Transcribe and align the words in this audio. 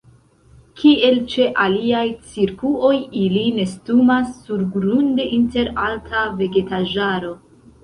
Kiel 0.77 1.19
ĉe 1.33 1.45
aliaj 1.63 2.05
cirkuoj 2.31 2.95
ili 3.25 3.45
nestumas 3.59 4.33
surgrunde 4.49 5.29
inter 5.39 5.73
alta 5.87 6.27
vegetaĵaro. 6.43 7.33